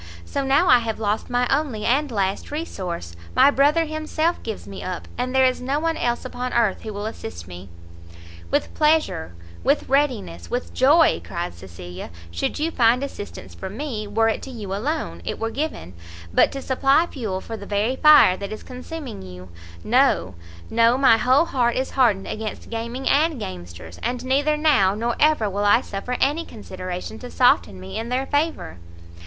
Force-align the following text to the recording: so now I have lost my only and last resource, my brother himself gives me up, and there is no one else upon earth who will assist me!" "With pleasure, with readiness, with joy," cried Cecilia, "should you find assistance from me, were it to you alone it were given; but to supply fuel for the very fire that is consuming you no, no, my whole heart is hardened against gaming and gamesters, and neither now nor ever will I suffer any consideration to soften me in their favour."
so 0.25 0.43
now 0.43 0.67
I 0.67 0.79
have 0.79 0.99
lost 0.99 1.29
my 1.29 1.47
only 1.55 1.85
and 1.85 2.09
last 2.09 2.49
resource, 2.49 3.15
my 3.35 3.51
brother 3.51 3.85
himself 3.85 4.41
gives 4.41 4.65
me 4.67 4.81
up, 4.81 5.07
and 5.15 5.35
there 5.35 5.45
is 5.45 5.61
no 5.61 5.79
one 5.79 5.95
else 5.95 6.25
upon 6.25 6.53
earth 6.53 6.81
who 6.81 6.91
will 6.91 7.05
assist 7.05 7.47
me!" 7.47 7.69
"With 8.49 8.73
pleasure, 8.73 9.35
with 9.63 9.87
readiness, 9.87 10.49
with 10.49 10.73
joy," 10.73 11.21
cried 11.23 11.53
Cecilia, 11.53 12.09
"should 12.31 12.57
you 12.57 12.71
find 12.71 13.03
assistance 13.03 13.53
from 13.53 13.77
me, 13.77 14.07
were 14.07 14.27
it 14.27 14.41
to 14.41 14.49
you 14.49 14.73
alone 14.73 15.21
it 15.23 15.37
were 15.37 15.51
given; 15.51 15.93
but 16.33 16.51
to 16.53 16.63
supply 16.63 17.05
fuel 17.05 17.39
for 17.39 17.55
the 17.55 17.67
very 17.67 17.95
fire 17.95 18.35
that 18.37 18.51
is 18.51 18.63
consuming 18.63 19.21
you 19.21 19.49
no, 19.83 20.33
no, 20.71 20.97
my 20.97 21.17
whole 21.17 21.45
heart 21.45 21.75
is 21.75 21.91
hardened 21.91 22.25
against 22.27 22.71
gaming 22.71 23.07
and 23.07 23.39
gamesters, 23.39 23.99
and 24.01 24.25
neither 24.25 24.57
now 24.57 24.95
nor 24.95 25.15
ever 25.19 25.47
will 25.47 25.63
I 25.63 25.81
suffer 25.81 26.17
any 26.19 26.43
consideration 26.43 27.19
to 27.19 27.29
soften 27.29 27.79
me 27.79 27.99
in 27.99 28.09
their 28.09 28.25
favour." 28.25 28.79